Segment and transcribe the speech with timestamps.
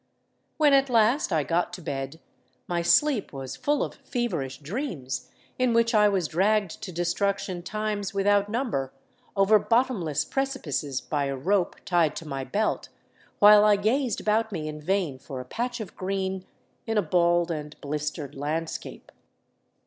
[0.57, 2.19] When at last I got to bed,
[2.67, 8.11] my sleep was full of feverish dreams in which I was dragged to destruction times
[8.11, 8.91] without number
[9.37, 12.89] over bottomless precipices by a rope tied to my belt,
[13.37, 16.45] while I gazed about me in vain for a patch of green
[16.87, 19.11] In a bald and blistered landscape.